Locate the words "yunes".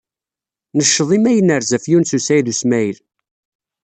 1.91-2.11